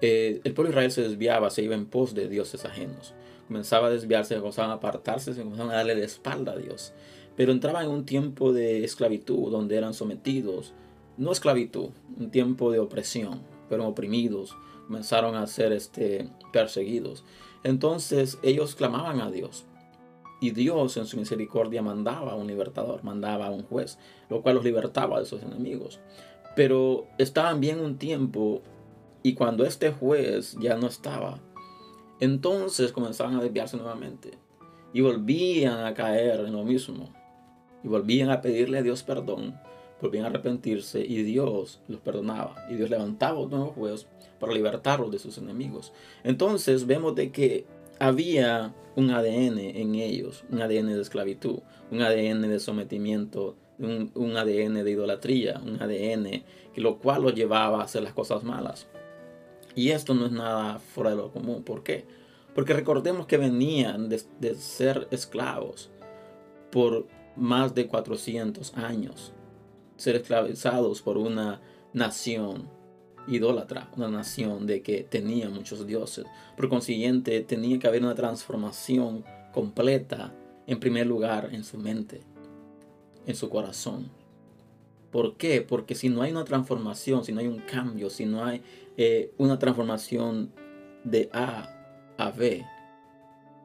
eh, 0.00 0.40
el 0.44 0.52
pueblo 0.52 0.68
de 0.68 0.74
Israel 0.74 0.90
se 0.90 1.02
desviaba, 1.02 1.50
se 1.50 1.62
iba 1.62 1.74
en 1.74 1.86
pos 1.86 2.14
de 2.14 2.28
dioses 2.28 2.64
ajenos. 2.64 3.14
Comenzaba 3.52 3.88
a 3.88 3.90
desviarse, 3.90 4.38
comenzaban 4.38 4.70
a 4.70 4.74
apartarse, 4.74 5.34
se 5.34 5.42
comenzaban 5.42 5.72
a 5.72 5.76
darle 5.76 5.94
de 5.94 6.06
espalda 6.06 6.52
a 6.52 6.56
Dios. 6.56 6.94
Pero 7.36 7.52
entraba 7.52 7.82
en 7.82 7.90
un 7.90 8.06
tiempo 8.06 8.54
de 8.54 8.82
esclavitud, 8.82 9.50
donde 9.50 9.76
eran 9.76 9.92
sometidos, 9.92 10.72
no 11.18 11.32
esclavitud, 11.32 11.90
un 12.18 12.30
tiempo 12.30 12.72
de 12.72 12.78
opresión, 12.78 13.42
pero 13.68 13.86
oprimidos, 13.86 14.56
comenzaron 14.86 15.34
a 15.34 15.46
ser 15.46 15.72
este, 15.72 16.30
perseguidos. 16.50 17.26
Entonces 17.62 18.38
ellos 18.42 18.74
clamaban 18.74 19.20
a 19.20 19.30
Dios, 19.30 19.66
y 20.40 20.52
Dios 20.52 20.96
en 20.96 21.04
su 21.04 21.18
misericordia 21.18 21.82
mandaba 21.82 22.32
a 22.32 22.36
un 22.36 22.46
libertador, 22.46 23.04
mandaba 23.04 23.48
a 23.48 23.50
un 23.50 23.64
juez, 23.64 23.98
lo 24.30 24.40
cual 24.40 24.54
los 24.54 24.64
libertaba 24.64 25.20
de 25.20 25.26
sus 25.26 25.42
enemigos. 25.42 26.00
Pero 26.56 27.06
estaban 27.18 27.60
bien 27.60 27.80
un 27.80 27.98
tiempo 27.98 28.62
y 29.22 29.34
cuando 29.34 29.66
este 29.66 29.92
juez 29.92 30.56
ya 30.58 30.78
no 30.78 30.86
estaba, 30.86 31.38
entonces 32.22 32.92
comenzaban 32.92 33.34
a 33.34 33.42
desviarse 33.42 33.76
nuevamente 33.76 34.30
y 34.92 35.00
volvían 35.00 35.84
a 35.84 35.92
caer 35.92 36.38
en 36.38 36.52
lo 36.52 36.62
mismo. 36.62 37.12
Y 37.82 37.88
volvían 37.88 38.30
a 38.30 38.40
pedirle 38.40 38.78
a 38.78 38.82
Dios 38.82 39.02
perdón, 39.02 39.58
volvían 40.00 40.26
a 40.26 40.28
arrepentirse 40.28 41.00
y 41.00 41.24
Dios 41.24 41.80
los 41.88 41.98
perdonaba. 41.98 42.64
Y 42.70 42.74
Dios 42.74 42.90
levantaba 42.90 43.40
un 43.40 43.50
nuevo 43.50 43.72
juez 43.72 44.06
para 44.38 44.52
libertarlos 44.52 45.10
de 45.10 45.18
sus 45.18 45.36
enemigos. 45.36 45.92
Entonces 46.22 46.86
vemos 46.86 47.16
de 47.16 47.32
que 47.32 47.66
había 47.98 48.72
un 48.94 49.10
ADN 49.10 49.58
en 49.58 49.96
ellos, 49.96 50.44
un 50.48 50.62
ADN 50.62 50.94
de 50.94 51.00
esclavitud, 51.00 51.58
un 51.90 52.02
ADN 52.02 52.42
de 52.42 52.60
sometimiento, 52.60 53.56
un, 53.80 54.36
ADN 54.36 54.84
de 54.84 54.90
idolatría, 54.92 55.60
un 55.64 55.82
ADN 55.82 56.44
que 56.72 56.80
lo 56.80 57.00
cual 57.00 57.22
los 57.22 57.34
llevaba 57.34 57.80
a 57.80 57.84
hacer 57.84 58.04
las 58.04 58.12
cosas 58.12 58.44
malas. 58.44 58.86
Y 59.74 59.90
esto 59.90 60.14
no 60.14 60.26
es 60.26 60.32
nada 60.32 60.78
fuera 60.78 61.10
de 61.10 61.16
lo 61.16 61.32
común. 61.32 61.62
¿Por 61.62 61.82
qué? 61.82 62.04
Porque 62.54 62.74
recordemos 62.74 63.26
que 63.26 63.38
venían 63.38 64.08
de, 64.08 64.54
ser 64.56 65.08
esclavos 65.10 65.90
por 66.70 67.06
más 67.36 67.74
de 67.74 67.86
400 67.86 68.76
años, 68.76 69.32
ser 69.96 70.16
esclavizados 70.16 71.00
por 71.00 71.16
una 71.16 71.60
nación 71.94 72.68
idólatra, 73.26 73.90
una 73.96 74.08
nación 74.08 74.66
de 74.66 74.82
que 74.82 75.02
tenía 75.04 75.48
muchos 75.48 75.86
dioses. 75.86 76.26
Por 76.56 76.68
consiguiente, 76.68 77.40
tenía 77.40 77.78
que 77.78 77.86
haber 77.86 78.02
una 78.02 78.14
transformación 78.14 79.24
completa, 79.52 80.34
en 80.66 80.78
primer 80.78 81.06
lugar, 81.06 81.50
en 81.52 81.64
su 81.64 81.78
mente, 81.78 82.22
en 83.26 83.34
su 83.34 83.48
corazón. 83.48 84.10
¿Por 85.12 85.36
qué? 85.36 85.60
Porque 85.60 85.94
si 85.94 86.08
no 86.08 86.22
hay 86.22 86.32
una 86.32 86.44
transformación, 86.44 87.24
si 87.24 87.32
no 87.32 87.40
hay 87.40 87.46
un 87.46 87.58
cambio, 87.58 88.08
si 88.08 88.24
no 88.24 88.44
hay 88.44 88.62
eh, 88.96 89.32
una 89.36 89.58
transformación 89.58 90.52
de 91.04 91.28
A 91.32 91.68
a 92.16 92.30
B, 92.30 92.64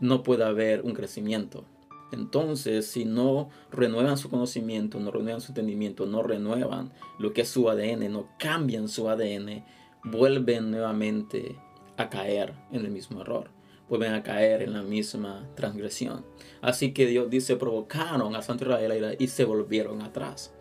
no 0.02 0.24
puede 0.24 0.44
haber 0.44 0.82
un 0.82 0.94
crecimiento. 0.94 1.64
Entonces, 2.12 2.88
si 2.88 3.06
no 3.06 3.50
renuevan 3.72 4.18
su 4.18 4.30
conocimiento, 4.30 5.00
no 5.00 5.10
renuevan 5.10 5.42
su 5.42 5.52
entendimiento, 5.52 6.06
no 6.06 6.22
renuevan 6.22 6.92
lo 7.18 7.34
que 7.34 7.42
es 7.42 7.50
su 7.50 7.70
ADN, 7.70 8.12
no 8.12 8.28
cambian 8.38 8.90
su 8.90 9.10
ADN, 9.10 9.64
vuelven 10.04 10.70
nuevamente 10.70 11.56
a 11.96 12.10
caer 12.10 12.54
en 12.72 12.86
el 12.86 12.92
mismo 12.92 13.22
error, 13.22 13.52
vuelven 13.90 14.14
a 14.14 14.24
caer 14.24 14.62
en 14.62 14.74
la 14.74 14.84
misma 14.84 15.48
transgresión. 15.56 16.26
Así 16.62 16.94
que 16.94 17.06
Dios 17.06 17.30
dice, 17.30 17.56
provocaron 17.56 18.36
a 18.36 18.42
Santo 18.42 18.66
Israel 18.66 19.16
y 19.18 19.28
se 19.28 19.46
volvieron 19.46 20.02
atrás. 20.02 20.54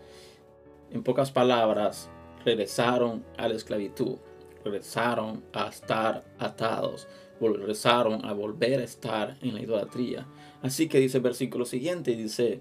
En 0.91 1.03
pocas 1.03 1.31
palabras, 1.31 2.11
regresaron 2.45 3.25
a 3.37 3.49
la 3.49 3.55
esclavitud, 3.55 4.17
regresaron 4.65 5.45
a 5.53 5.69
estar 5.69 6.25
atados, 6.39 7.09
regresaron 7.41 8.25
a 8.25 8.33
volver 8.33 8.81
a 8.81 8.85
estar 8.85 9.37
en 9.43 9.55
la 9.55 9.61
idolatría 9.61 10.27
Así 10.63 10.89
que 10.89 10.99
dice 10.99 11.19
el 11.19 11.23
versículo 11.23 11.65
siguiente, 11.65 12.17
dice, 12.17 12.61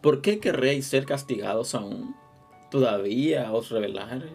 ¿Por 0.00 0.22
qué 0.22 0.40
querréis 0.40 0.86
ser 0.86 1.04
castigados 1.04 1.74
aún? 1.74 2.14
¿Todavía 2.70 3.52
os 3.52 3.70
rebelaréis? 3.70 4.32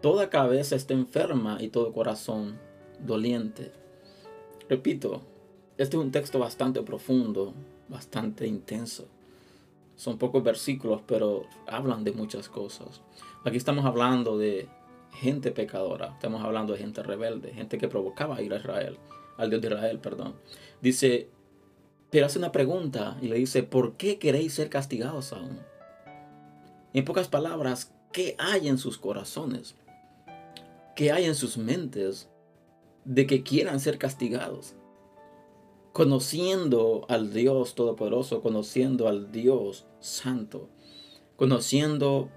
Toda 0.00 0.30
cabeza 0.30 0.74
está 0.74 0.94
enferma 0.94 1.58
y 1.60 1.68
todo 1.68 1.92
corazón 1.92 2.58
doliente. 2.98 3.72
Repito, 4.68 5.22
este 5.76 5.96
es 5.96 6.02
un 6.02 6.10
texto 6.10 6.38
bastante 6.38 6.82
profundo, 6.82 7.54
bastante 7.88 8.46
intenso. 8.46 9.06
Son 9.98 10.16
pocos 10.16 10.44
versículos, 10.44 11.02
pero 11.04 11.46
hablan 11.66 12.04
de 12.04 12.12
muchas 12.12 12.48
cosas. 12.48 13.02
Aquí 13.44 13.56
estamos 13.56 13.84
hablando 13.84 14.38
de 14.38 14.68
gente 15.12 15.50
pecadora, 15.50 16.12
estamos 16.12 16.44
hablando 16.44 16.72
de 16.72 16.78
gente 16.78 17.02
rebelde, 17.02 17.52
gente 17.52 17.78
que 17.78 17.88
provocaba 17.88 18.40
ir 18.40 18.54
a 18.54 18.58
Israel, 18.58 18.96
al 19.36 19.50
Dios 19.50 19.60
de 19.60 19.66
Israel, 19.66 19.98
perdón. 19.98 20.36
Dice, 20.80 21.30
pero 22.10 22.26
hace 22.26 22.38
una 22.38 22.52
pregunta 22.52 23.18
y 23.20 23.26
le 23.26 23.38
dice, 23.38 23.64
¿por 23.64 23.96
qué 23.96 24.20
queréis 24.20 24.54
ser 24.54 24.70
castigados 24.70 25.32
aún? 25.32 25.58
En 26.92 27.04
pocas 27.04 27.26
palabras, 27.26 27.92
¿qué 28.12 28.36
hay 28.38 28.68
en 28.68 28.78
sus 28.78 28.98
corazones? 28.98 29.74
¿Qué 30.94 31.10
hay 31.10 31.24
en 31.24 31.34
sus 31.34 31.58
mentes 31.58 32.30
de 33.04 33.26
que 33.26 33.42
quieran 33.42 33.80
ser 33.80 33.98
castigados? 33.98 34.76
Conociendo 35.98 37.06
al 37.08 37.32
Dios 37.32 37.74
Todopoderoso, 37.74 38.40
conociendo 38.40 39.08
al 39.08 39.32
Dios 39.32 39.84
Santo, 39.98 40.68
conociendo 41.34 42.30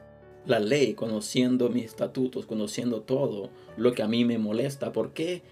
la 0.48 0.58
ley, 0.58 0.96
conociendo 0.96 1.70
mis 1.70 1.86
estatutos, 1.86 2.48
conociendo 2.48 3.03
todo 3.03 3.51
lo 3.77 3.94
que 3.94 4.01
a 4.01 4.08
mí 4.08 4.25
me 4.25 4.39
molesta. 4.39 4.91
¿Por 4.91 5.13
qué 5.13 5.44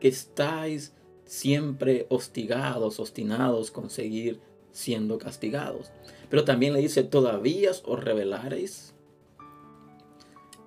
que 0.00 0.08
estáis 0.08 0.94
siempre 1.24 2.06
hostigados, 2.10 3.00
obstinados 3.00 3.70
con 3.70 3.88
seguir 3.88 4.42
siendo 4.70 5.16
castigados? 5.16 5.92
Pero 6.28 6.44
también 6.44 6.74
le 6.74 6.80
dice, 6.80 7.04
¿todavía 7.04 7.70
os 7.70 8.04
revelaréis? 8.04 8.94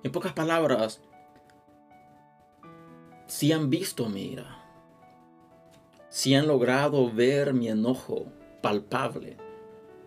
En 0.02 0.10
pocas 0.10 0.32
palabras, 0.32 1.00
si 3.28 3.52
han 3.52 3.70
visto 3.70 4.08
mi 4.08 4.32
ira, 4.32 4.63
si 6.14 6.32
han 6.36 6.46
logrado 6.46 7.10
ver 7.10 7.54
mi 7.54 7.66
enojo 7.66 8.26
palpable, 8.62 9.36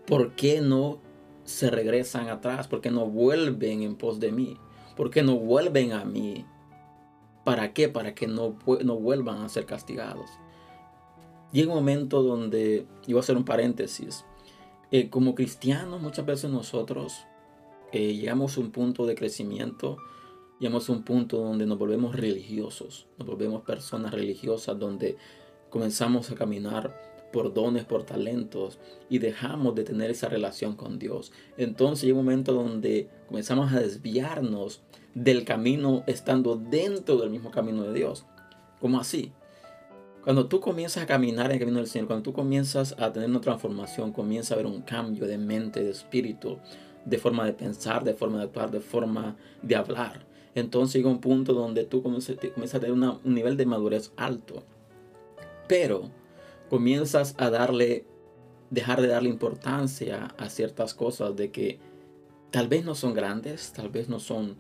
¿por 0.05 0.35
qué 0.35 0.61
no 0.61 1.01
se 1.43 1.69
regresan 1.69 2.29
atrás? 2.29 2.69
¿Por 2.69 2.79
qué 2.79 2.89
no 2.89 3.07
vuelven 3.07 3.81
en 3.81 3.97
pos 3.97 4.21
de 4.21 4.31
mí? 4.31 4.55
¿Por 4.95 5.09
qué 5.09 5.21
no 5.21 5.35
vuelven 5.35 5.91
a 5.91 6.05
mí? 6.05 6.45
¿Para 7.43 7.73
qué? 7.73 7.89
Para 7.89 8.15
que 8.15 8.25
no, 8.25 8.57
no 8.85 8.95
vuelvan 8.95 9.41
a 9.41 9.49
ser 9.49 9.65
castigados. 9.65 10.29
Llega 11.51 11.73
un 11.73 11.79
momento 11.79 12.23
donde, 12.23 12.87
y 13.05 13.11
voy 13.11 13.19
a 13.19 13.23
hacer 13.23 13.35
un 13.35 13.43
paréntesis, 13.43 14.23
eh, 14.91 15.09
como 15.09 15.35
cristianos 15.35 16.01
muchas 16.01 16.25
veces 16.25 16.49
nosotros 16.49 17.25
eh, 17.91 18.13
llegamos 18.15 18.55
a 18.55 18.61
un 18.61 18.71
punto 18.71 19.05
de 19.05 19.15
crecimiento, 19.15 19.97
llegamos 20.57 20.87
a 20.87 20.93
un 20.93 21.03
punto 21.03 21.39
donde 21.39 21.65
nos 21.65 21.77
volvemos 21.77 22.15
religiosos, 22.15 23.07
nos 23.17 23.27
volvemos 23.27 23.63
personas 23.63 24.13
religiosas, 24.13 24.79
donde 24.79 25.17
comenzamos 25.69 26.31
a 26.31 26.36
caminar 26.36 26.93
por 27.31 27.53
dones, 27.53 27.86
por 27.86 28.03
talentos 28.03 28.79
y 29.09 29.19
dejamos 29.19 29.75
de 29.75 29.83
tener 29.83 30.09
esa 30.09 30.29
relación 30.29 30.75
con 30.75 30.97
Dios. 30.97 31.31
Entonces 31.57 32.05
llega 32.05 32.17
un 32.17 32.25
momento 32.25 32.53
donde 32.53 33.09
comenzamos 33.27 33.74
a 33.74 33.79
desviarnos 33.79 34.81
del 35.13 35.43
camino 35.45 36.03
estando 36.07 36.55
dentro 36.55 37.17
del 37.17 37.29
mismo 37.29 37.51
camino 37.51 37.83
de 37.83 37.93
Dios. 37.93 38.25
¿Cómo 38.79 39.00
así? 39.00 39.33
Cuando 40.24 40.47
tú 40.47 40.59
comienzas 40.59 41.03
a 41.03 41.07
caminar 41.07 41.47
en 41.47 41.53
el 41.53 41.59
camino 41.59 41.77
del 41.77 41.88
Señor, 41.88 42.07
cuando 42.07 42.24
tú 42.24 42.33
comienzas 42.33 42.95
a 43.00 43.13
tener 43.13 43.29
una 43.29 43.41
transformación, 43.41 44.12
comienza 44.12 44.53
a 44.53 44.55
haber 44.55 44.67
un 44.67 44.81
cambio 44.81 45.25
de 45.25 45.38
mente, 45.38 45.83
de 45.83 45.91
espíritu, 45.91 46.57
de 47.05 47.17
forma 47.17 47.45
de 47.45 47.53
pensar, 47.53 48.03
de 48.03 48.13
forma 48.13 48.39
de 48.39 48.43
actuar, 48.43 48.69
de 48.69 48.81
forma 48.81 49.38
de 49.62 49.75
hablar. 49.75 50.25
Entonces 50.53 50.95
llega 50.95 51.09
un 51.09 51.21
punto 51.21 51.53
donde 51.53 51.86
tú 51.86 52.03
comienzas, 52.03 52.36
a 52.36 52.79
tener 52.79 52.91
un 52.91 53.19
nivel 53.24 53.55
de 53.57 53.65
madurez 53.65 54.12
alto. 54.17 54.63
Pero 55.67 56.09
comienzas 56.69 57.36
a 57.38 57.50
darle, 57.50 58.05
dejar 58.69 59.01
de 59.01 59.07
darle 59.07 59.29
importancia 59.29 60.36
a 60.38 60.50
ciertas 60.50 60.93
cosas 60.93 61.36
de 61.36 61.51
que 61.51 61.79
tal 62.51 62.67
vez 62.67 62.86
no 62.86 62.95
son 62.95 63.13
grandes, 63.13 63.74
tal 63.74 63.89
vez 63.89 64.09
no 64.09 64.19
son 64.19 64.57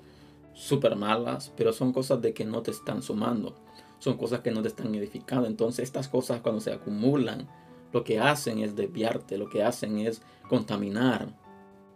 súper 0.53 0.95
malas, 0.95 1.53
pero 1.55 1.71
son 1.71 1.93
cosas 1.93 2.21
de 2.21 2.33
que 2.33 2.45
no 2.45 2.61
te 2.61 2.71
están 2.71 3.01
sumando, 3.01 3.55
son 3.99 4.17
cosas 4.17 4.41
que 4.41 4.51
no 4.51 4.61
te 4.61 4.67
están 4.69 4.93
edificando. 4.95 5.47
Entonces 5.47 5.83
estas 5.83 6.07
cosas 6.07 6.41
cuando 6.41 6.61
se 6.61 6.71
acumulan, 6.71 7.47
lo 7.93 8.03
que 8.03 8.19
hacen 8.19 8.59
es 8.59 8.75
desviarte, 8.75 9.37
lo 9.37 9.49
que 9.49 9.63
hacen 9.63 9.99
es 9.99 10.21
contaminar 10.49 11.29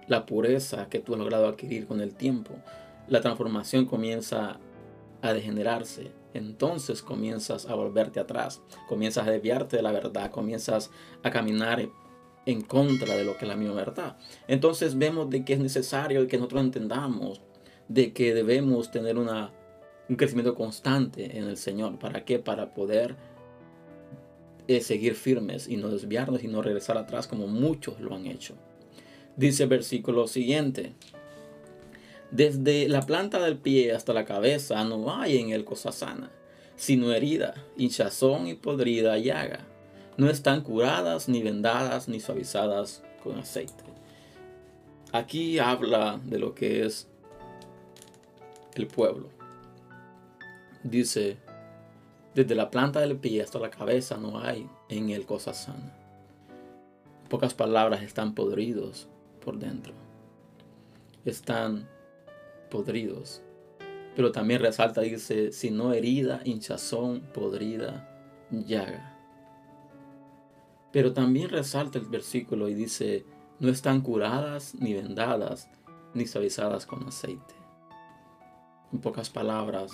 la 0.08 0.25
pureza 0.25 0.89
que 0.89 1.00
tú 1.00 1.13
has 1.13 1.20
logrado 1.20 1.48
adquirir 1.48 1.88
con 1.88 2.01
el 2.01 2.15
tiempo. 2.15 2.53
La 3.08 3.22
transformación 3.22 3.86
comienza 3.86 4.60
a 5.22 5.34
degenerarse 5.34 6.12
entonces 6.34 7.02
comienzas 7.02 7.66
a 7.66 7.76
volverte 7.76 8.20
atrás, 8.20 8.62
comienzas 8.88 9.28
a 9.28 9.32
desviarte 9.32 9.78
de 9.78 9.84
la 9.84 9.92
verdad, 9.92 10.32
comienzas 10.32 10.92
a 11.24 11.32
caminar 11.32 11.90
en 12.46 12.62
contra 12.62 13.16
de 13.16 13.24
lo 13.24 13.38
que 13.38 13.46
es 13.46 13.50
la 13.50 13.56
misma 13.56 13.76
verdad. 13.76 14.18
Entonces 14.48 14.98
vemos 14.98 15.30
de 15.30 15.46
que 15.46 15.54
es 15.54 15.60
necesario 15.60 16.28
que 16.28 16.38
nosotros 16.38 16.62
entendamos 16.62 17.42
de 17.88 18.14
que 18.14 18.34
debemos 18.34 18.92
tener 18.92 19.18
un 19.18 19.28
crecimiento 20.16 20.56
constante 20.56 21.38
en 21.38 21.46
el 21.46 21.58
Señor. 21.58 22.00
¿Para 22.00 22.24
qué? 22.24 22.40
Para 22.40 22.74
poder 22.74 23.16
eh, 24.68 24.82
seguir 24.82 25.16
firmes 25.16 25.68
y 25.68 25.76
no 25.76 25.90
desviarnos 25.90 26.44
y 26.44 26.48
no 26.48 26.62
regresar 26.62 26.98
atrás 26.98 27.28
como 27.28 27.48
muchos 27.48 28.00
lo 28.00 28.16
han 28.16 28.28
hecho. 28.28 28.56
Dice 29.36 29.64
el 29.64 29.70
versículo 29.70 30.28
siguiente. 30.28 30.94
Desde 32.32 32.88
la 32.88 33.02
planta 33.02 33.40
del 33.40 33.58
pie 33.58 33.92
hasta 33.92 34.14
la 34.14 34.24
cabeza 34.24 34.84
no 34.86 35.14
hay 35.14 35.38
en 35.38 35.50
él 35.50 35.66
cosa 35.66 35.92
sana, 35.92 36.32
sino 36.78 37.12
herida, 37.12 37.54
hinchazón 37.76 38.48
y 38.48 38.54
podrida 38.54 39.18
llaga. 39.18 39.68
No 40.16 40.30
están 40.30 40.62
curadas, 40.62 41.28
ni 41.28 41.44
vendadas, 41.44 42.08
ni 42.08 42.22
suavizadas 42.22 43.04
con 43.22 43.38
aceite. 43.38 43.84
Aquí 45.12 45.60
habla 45.60 46.22
de 46.24 46.40
lo 46.40 46.56
que 46.56 46.86
es 46.86 47.10
el 48.76 48.88
pueblo. 48.88 49.28
Dice, 50.84 51.38
desde 52.34 52.56
la 52.56 52.72
planta 52.72 53.02
del 53.02 53.18
pie 53.18 53.42
hasta 53.42 53.60
la 53.60 53.70
cabeza 53.70 54.16
no 54.16 54.40
hay 54.40 54.70
en 54.88 55.10
él 55.10 55.26
cosa 55.26 55.54
sana. 55.54 55.94
pocas 57.30 57.54
palabras, 57.54 58.04
están 58.04 58.36
podridos 58.36 59.10
por 59.44 59.58
dentro. 59.58 59.94
Están 61.26 61.88
podridos. 62.72 63.44
Pero 64.16 64.32
también 64.32 64.62
resalta, 64.62 65.01
dice, 65.01 65.51
si 65.51 65.70
no 65.70 65.94
herida, 65.94 66.42
hinchazón, 66.44 67.22
podrida, 67.34 68.10
llaga. 68.50 69.20
Pero 70.92 71.13
también 71.13 71.50
resalta 71.50 72.00
el 72.00 72.06
versículo 72.06 72.68
y 72.68 72.74
dice, 72.74 73.25
no 73.60 73.70
están 73.70 74.01
curadas, 74.01 74.74
ni 74.75 74.94
vendadas, 74.94 75.70
ni 76.16 76.25
suavizadas 76.25 76.88
con 76.88 77.08
aceite. 77.08 77.54
En 78.92 79.00
pocas 79.00 79.30
palabras, 79.30 79.92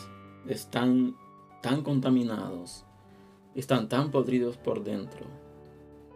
están 0.47 1.15
tan 1.61 1.83
contaminados, 1.83 2.85
están 3.53 3.89
tan 3.89 4.09
podridos 4.09 4.57
por 4.57 4.83
dentro, 4.83 5.25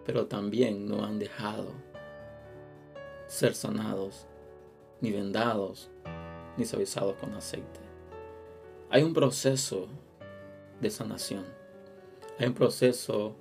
pero 0.05 0.25
también 0.27 0.87
no 0.87 1.03
han 1.03 1.19
dejado 1.19 1.73
ser 3.27 3.53
sanados, 3.53 4.27
ni 4.99 5.11
vendados, 5.11 5.90
ni 6.61 6.67
suavizados 6.67 7.15
con 7.15 7.33
aceite. 7.33 7.79
Hay 8.91 9.01
un 9.01 9.13
proceso 9.13 9.87
de 10.79 10.91
sanación. 10.91 11.43
Hay 12.37 12.47
un 12.49 12.53
proceso 12.53 13.35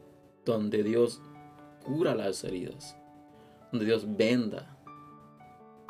donde 0.47 0.83
Dios 0.83 1.21
cura 1.85 2.15
las 2.15 2.43
heridas, 2.45 2.97
donde 3.71 3.85
Dios 3.85 4.07
venda 4.17 4.79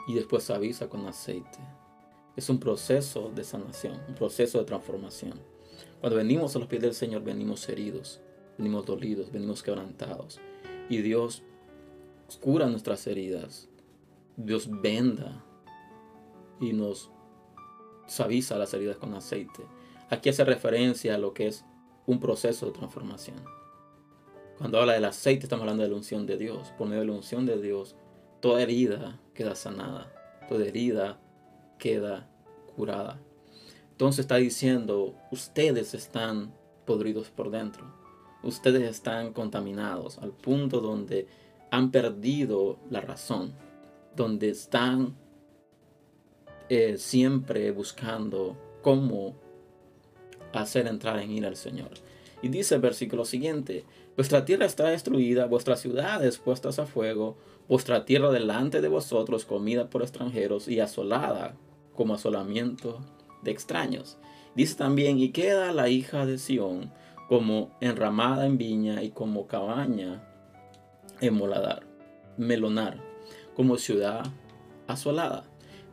y 0.09 0.15
después 0.15 0.51
avisa 0.51 0.89
con 0.89 1.07
aceite. 1.07 1.59
Es 2.35 2.51
un 2.51 2.59
proceso 2.59 3.31
de 3.33 3.45
sanación, 3.45 4.01
un 4.09 4.17
proceso 4.17 4.59
de 4.59 4.65
transformación. 4.65 5.41
Cuando 6.01 6.17
venimos 6.17 6.57
a 6.57 6.59
los 6.59 6.67
pies 6.67 6.83
del 6.83 6.95
Señor, 6.95 7.23
venimos 7.23 7.69
heridos, 7.69 8.21
venimos 8.59 8.87
dolidos, 8.87 9.31
venimos 9.31 9.63
quebrantados. 9.63 10.41
Y 10.89 10.99
Dios 10.99 11.45
cura 12.41 12.67
nuestras 12.67 13.07
heridas. 13.07 13.69
Dios 14.37 14.69
venda 14.69 15.45
y 16.61 16.73
nos 16.73 17.11
suaviza 18.11 18.59
las 18.59 18.75
heridas 18.75 18.97
con 18.97 19.15
aceite. 19.15 19.63
Aquí 20.11 20.29
hace 20.29 20.45
referencia 20.45 21.15
a 21.15 21.19
lo 21.19 21.33
que 21.33 21.47
es 21.47 21.65
un 22.07 22.19
proceso 22.19 22.67
de 22.67 22.73
transformación. 22.73 23.43
Cuando 24.59 24.81
habla 24.81 24.95
del 24.95 25.05
aceite 25.05 25.45
estamos 25.45 25.63
hablando 25.63 25.85
de 25.85 25.89
la 25.89 25.95
unción 25.95 26.27
de 26.27 26.37
Dios. 26.37 26.73
Por 26.77 26.89
medio 26.89 27.03
de 27.03 27.07
la 27.07 27.15
unción 27.15 27.47
de 27.47 27.63
Dios, 27.63 27.95
toda 28.41 28.63
herida 28.63 29.19
queda 29.33 29.55
sanada, 29.55 30.13
toda 30.49 30.67
herida 30.67 31.21
queda 31.79 32.29
curada. 32.77 33.21
Entonces 33.93 34.21
está 34.21 34.37
diciendo, 34.37 35.15
ustedes 35.31 35.95
están 35.95 36.53
podridos 36.85 37.31
por 37.31 37.51
dentro. 37.51 37.85
Ustedes 38.43 38.83
están 38.83 39.33
contaminados 39.33 40.19
al 40.19 40.33
punto 40.33 40.81
donde 40.81 41.29
han 41.71 41.91
perdido 41.91 42.79
la 42.91 43.01
razón, 43.01 43.55
donde 44.17 44.49
están 44.49 45.15
eh, 46.71 46.99
siempre 46.99 47.73
buscando 47.73 48.57
cómo 48.81 49.35
hacer 50.53 50.87
entrar 50.87 51.19
en 51.19 51.33
ira 51.33 51.49
al 51.49 51.57
Señor. 51.57 51.91
Y 52.43 52.49
dice 52.49 52.77
el 52.77 52.81
versículo 52.81 53.25
siguiente, 53.25 53.85
vuestra 54.17 54.45
tierra 54.45 54.67
está 54.67 54.85
destruida, 54.89 55.47
vuestras 55.47 55.81
ciudades 55.81 56.39
puestas 56.39 56.79
a 56.79 56.87
fuego, 56.87 57.37
vuestra 57.69 58.05
tierra 58.05 58.31
delante 58.31 58.81
de 58.81 58.87
vosotros 58.87 59.45
comida 59.45 59.91
por 59.91 60.03
extranjeros 60.03 60.69
y 60.69 60.79
asolada 60.79 61.57
como 61.97 62.15
asolamiento 62.15 63.01
de 63.43 63.51
extraños. 63.51 64.17
Dice 64.55 64.77
también, 64.77 65.19
y 65.19 65.31
queda 65.31 65.73
la 65.73 65.89
hija 65.89 66.25
de 66.25 66.39
Sión 66.39 66.93
como 67.29 67.73
enramada 67.81 68.47
en 68.47 68.59
viña 68.59 69.03
y 69.03 69.11
como 69.11 69.49
cabaña 69.49 70.23
en 71.21 71.35
moladar, 71.35 71.83
melonar, 72.37 73.03
como 73.57 73.77
ciudad 73.77 74.23
asolada. 74.87 75.50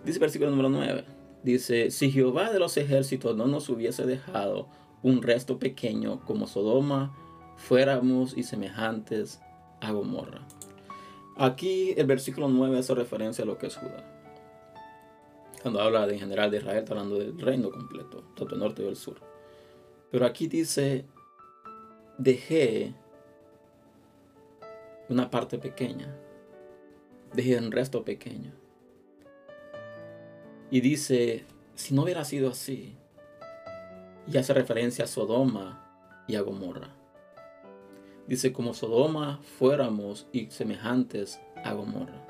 Dice 0.07 0.19
versículo 0.19 0.51
número 0.51 0.69
9. 0.69 1.03
Dice, 1.43 1.91
si 1.91 2.09
Jehová 2.09 2.49
de 2.53 2.59
los 2.59 2.77
ejércitos 2.77 3.35
no 3.35 3.45
nos 3.45 3.67
hubiese 3.67 4.05
dejado 4.05 4.69
un 5.03 5.21
resto 5.21 5.59
pequeño 5.59 6.21
como 6.23 6.47
Sodoma, 6.47 7.13
fuéramos 7.57 8.37
y 8.37 8.43
semejantes 8.43 9.41
a 9.81 9.91
Gomorra. 9.91 10.47
Aquí 11.35 11.93
el 11.97 12.05
versículo 12.05 12.47
9 12.47 12.79
hace 12.79 12.95
referencia 12.95 13.43
a 13.43 13.47
lo 13.47 13.57
que 13.57 13.67
es 13.67 13.75
Judá. 13.75 14.01
Cuando 15.61 15.81
habla 15.81 16.07
de 16.07 16.13
en 16.13 16.19
general 16.21 16.51
de 16.51 16.59
Israel, 16.59 16.79
está 16.79 16.93
hablando 16.93 17.19
del 17.19 17.37
reino 17.37 17.69
completo, 17.69 18.23
tanto 18.37 18.55
el 18.55 18.61
norte 18.61 18.83
y 18.83 18.87
el 18.87 18.95
sur. 18.95 19.19
Pero 20.09 20.25
aquí 20.25 20.47
dice, 20.47 21.05
dejé 22.17 22.95
una 25.09 25.29
parte 25.29 25.57
pequeña, 25.57 26.15
dejé 27.33 27.57
un 27.57 27.73
resto 27.73 28.05
pequeño. 28.05 28.66
Y 30.69 30.81
dice, 30.81 31.45
si 31.75 31.93
no 31.93 32.03
hubiera 32.03 32.25
sido 32.25 32.49
así, 32.49 32.97
y 34.31 34.37
hace 34.37 34.53
referencia 34.53 35.05
a 35.05 35.07
Sodoma 35.07 36.23
y 36.27 36.35
a 36.35 36.41
Gomorra. 36.41 36.89
Dice, 38.27 38.51
como 38.51 38.73
Sodoma 38.73 39.39
fuéramos 39.57 40.27
y 40.33 40.47
semejantes 40.47 41.39
a 41.63 41.73
Gomorra. 41.73 42.25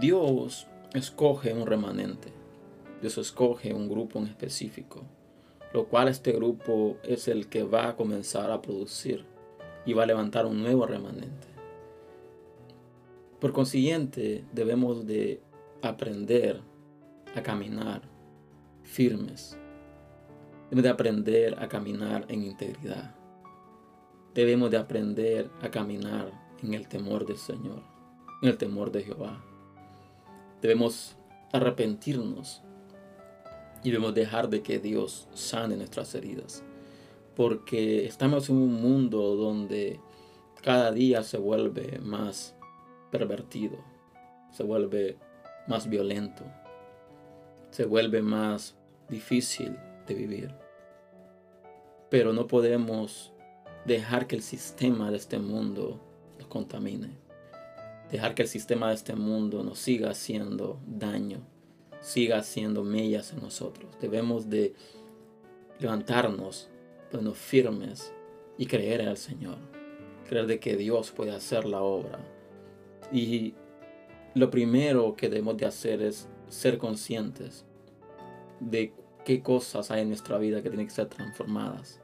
Dios 0.00 0.66
escoge 0.92 1.54
un 1.54 1.66
remanente. 1.66 2.30
Dios 3.00 3.16
escoge 3.16 3.72
un 3.72 3.88
grupo 3.88 4.18
en 4.18 4.26
específico, 4.26 5.02
lo 5.72 5.86
cual 5.86 6.08
este 6.08 6.32
grupo 6.32 6.98
es 7.02 7.28
el 7.28 7.48
que 7.48 7.62
va 7.62 7.88
a 7.88 7.96
comenzar 7.96 8.50
a 8.50 8.60
producir 8.60 9.24
y 9.86 9.92
va 9.92 10.02
a 10.02 10.06
levantar 10.06 10.44
un 10.44 10.62
nuevo 10.62 10.86
remanente. 10.86 11.46
Por 13.40 13.52
consiguiente, 13.52 14.44
debemos 14.52 15.06
de 15.06 15.40
aprender 15.82 16.60
a 17.36 17.42
caminar 17.42 18.02
firmes. 18.82 19.58
Debemos 20.70 20.82
de 20.82 20.88
aprender 20.88 21.62
a 21.62 21.68
caminar 21.68 22.24
en 22.28 22.42
integridad. 22.42 23.14
Debemos 24.34 24.70
de 24.70 24.78
aprender 24.78 25.50
a 25.62 25.70
caminar 25.70 26.32
en 26.62 26.74
el 26.74 26.88
temor 26.88 27.26
del 27.26 27.36
Señor, 27.36 27.82
en 28.42 28.48
el 28.48 28.56
temor 28.56 28.90
de 28.90 29.02
Jehová. 29.04 29.44
Debemos 30.62 31.16
arrepentirnos 31.52 32.62
y 33.84 33.90
debemos 33.90 34.14
dejar 34.14 34.48
de 34.48 34.62
que 34.62 34.78
Dios 34.78 35.28
sane 35.34 35.76
nuestras 35.76 36.14
heridas. 36.14 36.64
Porque 37.36 38.06
estamos 38.06 38.48
en 38.48 38.56
un 38.56 38.80
mundo 38.80 39.36
donde 39.36 40.00
cada 40.62 40.90
día 40.90 41.22
se 41.22 41.36
vuelve 41.36 42.00
más 42.00 42.56
pervertido, 43.10 43.76
se 44.50 44.62
vuelve 44.62 45.18
más 45.68 45.88
violento, 45.88 46.44
se 47.76 47.84
vuelve 47.84 48.22
más 48.22 48.74
difícil 49.10 49.76
de 50.06 50.14
vivir. 50.14 50.54
Pero 52.08 52.32
no 52.32 52.46
podemos 52.46 53.34
dejar 53.84 54.26
que 54.26 54.34
el 54.34 54.40
sistema 54.40 55.10
de 55.10 55.18
este 55.18 55.38
mundo 55.38 56.00
nos 56.38 56.48
contamine. 56.48 57.18
Dejar 58.10 58.34
que 58.34 58.44
el 58.44 58.48
sistema 58.48 58.88
de 58.88 58.94
este 58.94 59.14
mundo 59.14 59.62
nos 59.62 59.78
siga 59.78 60.12
haciendo 60.12 60.80
daño, 60.86 61.46
siga 62.00 62.38
haciendo 62.38 62.82
mellas 62.82 63.34
en 63.34 63.42
nosotros. 63.42 63.94
Debemos 64.00 64.48
de 64.48 64.72
levantarnos, 65.78 66.70
ponernos 67.10 67.36
firmes 67.36 68.10
y 68.56 68.64
creer 68.64 69.02
en 69.02 69.08
el 69.08 69.18
Señor. 69.18 69.58
Creer 70.26 70.46
de 70.46 70.60
que 70.60 70.78
Dios 70.78 71.10
puede 71.10 71.32
hacer 71.32 71.66
la 71.66 71.82
obra. 71.82 72.20
Y 73.12 73.52
lo 74.34 74.48
primero 74.50 75.14
que 75.14 75.28
debemos 75.28 75.58
de 75.58 75.66
hacer 75.66 76.00
es 76.00 76.26
ser 76.48 76.78
conscientes 76.78 77.65
de 78.60 78.94
qué 79.24 79.42
cosas 79.42 79.90
hay 79.90 80.02
en 80.02 80.08
nuestra 80.08 80.38
vida 80.38 80.62
que 80.62 80.68
tienen 80.68 80.86
que 80.86 80.94
ser 80.94 81.08
transformadas, 81.08 82.00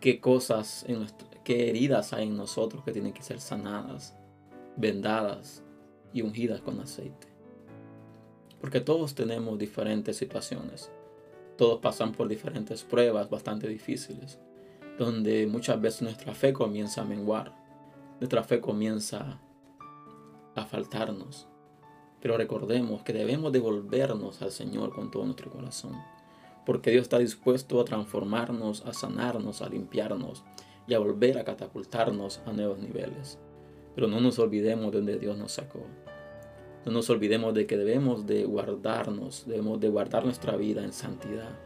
qué 0.00 0.20
cosas, 0.20 0.84
en 0.88 1.06
qué 1.44 1.70
heridas 1.70 2.12
hay 2.12 2.26
en 2.26 2.36
nosotros 2.36 2.84
que 2.84 2.92
tienen 2.92 3.12
que 3.12 3.22
ser 3.22 3.40
sanadas, 3.40 4.16
vendadas 4.76 5.62
y 6.12 6.22
ungidas 6.22 6.60
con 6.60 6.80
aceite. 6.80 7.28
Porque 8.60 8.80
todos 8.80 9.14
tenemos 9.14 9.58
diferentes 9.58 10.16
situaciones, 10.16 10.90
todos 11.56 11.80
pasan 11.80 12.12
por 12.12 12.28
diferentes 12.28 12.82
pruebas 12.84 13.30
bastante 13.30 13.68
difíciles, 13.68 14.38
donde 14.98 15.46
muchas 15.46 15.80
veces 15.80 16.02
nuestra 16.02 16.34
fe 16.34 16.52
comienza 16.52 17.02
a 17.02 17.04
menguar, 17.04 17.54
nuestra 18.18 18.42
fe 18.42 18.60
comienza 18.60 19.40
a 20.56 20.64
faltarnos 20.66 21.49
pero 22.20 22.36
recordemos 22.36 23.02
que 23.02 23.12
debemos 23.12 23.52
devolvernos 23.52 24.42
al 24.42 24.52
Señor 24.52 24.92
con 24.92 25.10
todo 25.10 25.24
nuestro 25.24 25.50
corazón. 25.50 25.96
Porque 26.66 26.90
Dios 26.90 27.02
está 27.02 27.18
dispuesto 27.18 27.80
a 27.80 27.84
transformarnos, 27.84 28.84
a 28.84 28.92
sanarnos, 28.92 29.62
a 29.62 29.68
limpiarnos 29.68 30.44
y 30.86 30.94
a 30.94 30.98
volver 30.98 31.38
a 31.38 31.44
catapultarnos 31.44 32.40
a 32.46 32.52
nuevos 32.52 32.78
niveles. 32.78 33.38
Pero 33.94 34.06
no 34.06 34.20
nos 34.20 34.38
olvidemos 34.38 34.92
de 34.92 34.98
donde 34.98 35.18
Dios 35.18 35.38
nos 35.38 35.52
sacó. 35.52 35.80
No 36.84 36.92
nos 36.92 37.08
olvidemos 37.10 37.54
de 37.54 37.66
que 37.66 37.76
debemos 37.76 38.26
de 38.26 38.44
guardarnos, 38.44 39.46
debemos 39.46 39.80
de 39.80 39.88
guardar 39.88 40.24
nuestra 40.24 40.56
vida 40.56 40.84
en 40.84 40.92
santidad. 40.92 41.58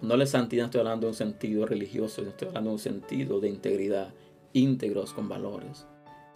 No 0.00 0.16
la 0.16 0.26
santidad 0.26 0.66
estoy 0.66 0.80
hablando 0.80 1.06
de 1.06 1.10
un 1.10 1.16
sentido 1.16 1.66
religioso, 1.66 2.22
estoy 2.22 2.48
hablando 2.48 2.70
de 2.70 2.74
un 2.74 2.80
sentido 2.80 3.40
de 3.40 3.48
integridad, 3.48 4.14
íntegros 4.52 5.12
con 5.12 5.28
valores 5.28 5.87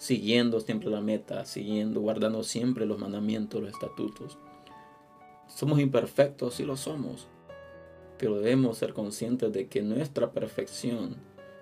siguiendo 0.03 0.59
siempre 0.59 0.91
la 0.91 1.01
meta, 1.01 1.45
siguiendo, 1.45 2.01
guardando 2.01 2.43
siempre 2.43 2.87
los 2.87 2.99
mandamientos, 2.99 3.63
los 3.63 3.71
estatutos. 3.71 4.37
Somos 5.47 5.79
imperfectos, 5.79 6.55
sí 6.55 6.65
lo 6.65 6.77
somos, 6.77 7.29
pero 8.19 8.41
debemos 8.41 8.79
ser 8.79 8.95
conscientes 8.95 9.53
de 9.53 9.69
que 9.69 9.81
nuestra 9.81 10.33
perfección 10.33 11.15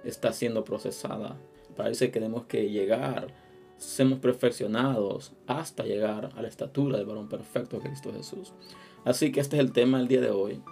está 0.05 0.33
siendo 0.33 0.65
procesada. 0.65 1.37
Parece 1.77 2.07
que 2.07 2.19
tenemos 2.19 2.47
que 2.47 2.71
llegar, 2.71 3.35
somos 3.77 4.21
perfeccionados 4.21 5.35
hasta 5.47 5.85
llegar 5.85 6.31
a 6.35 6.41
la 6.41 6.49
estatura 6.49 6.97
del 6.97 7.05
varón 7.05 7.29
perfecto 7.29 7.79
Cristo 7.79 8.11
Jesús. 8.11 8.55
Así 9.05 9.33
que 9.33 9.41
este 9.41 9.57
es 9.57 9.61
el 9.61 9.73
tema 9.73 9.99
del 9.99 10.09
día 10.09 10.23
de 10.23 10.31
hoy. 10.31 10.63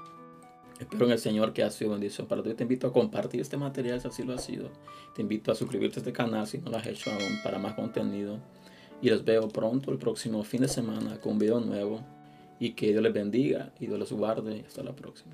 Espero 0.79 1.07
en 1.07 1.13
el 1.13 1.19
Señor 1.19 1.53
que 1.53 1.63
ha 1.63 1.71
sido 1.71 1.91
bendición 1.91 2.27
para 2.27 2.43
ti. 2.43 2.55
Te 2.55 2.63
invito 2.63 2.87
a 2.87 2.93
compartir 2.93 3.41
este 3.41 3.57
material 3.57 4.01
si 4.01 4.09
así 4.09 4.23
lo 4.23 4.35
ha 4.35 4.39
sido. 4.39 4.71
Te 5.15 5.23
invito 5.23 5.51
a 5.51 5.55
suscribirte 5.55 5.99
a 5.99 6.01
este 6.01 6.13
canal 6.13 6.47
si 6.47 6.59
no 6.59 6.71
lo 6.71 6.77
has 6.77 6.87
hecho 6.87 7.11
aún 7.11 7.43
para 7.43 7.59
más 7.59 7.75
contenido. 7.75 8.39
Y 9.03 9.11
los 9.11 9.25
veo 9.25 9.49
pronto 9.49 9.91
el 9.91 9.99
próximo 9.99 10.43
fin 10.45 10.63
de 10.63 10.69
semana 10.69 11.21
con 11.21 11.33
un 11.33 11.39
video 11.39 11.61
nuevo. 11.61 12.01
Y 12.61 12.73
que 12.73 12.89
Dios 12.89 13.03
les 13.03 13.13
bendiga 13.13 13.73
y 13.81 13.87
Dios 13.87 13.99
los 13.99 14.13
guarde. 14.13 14.65
Hasta 14.67 14.83
la 14.83 14.95
próxima. 14.95 15.33